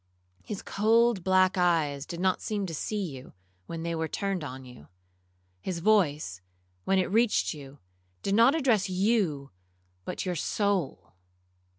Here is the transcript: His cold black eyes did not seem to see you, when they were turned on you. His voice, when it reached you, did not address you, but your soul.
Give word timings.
His 0.43 0.63
cold 0.63 1.23
black 1.23 1.59
eyes 1.59 2.07
did 2.07 2.19
not 2.19 2.41
seem 2.41 2.65
to 2.65 2.73
see 2.73 3.03
you, 3.11 3.33
when 3.67 3.83
they 3.83 3.93
were 3.93 4.07
turned 4.07 4.43
on 4.43 4.65
you. 4.65 4.87
His 5.61 5.77
voice, 5.77 6.41
when 6.85 6.97
it 6.97 7.11
reached 7.11 7.53
you, 7.53 7.77
did 8.23 8.33
not 8.33 8.55
address 8.55 8.89
you, 8.89 9.51
but 10.03 10.25
your 10.25 10.33
soul. 10.35 11.13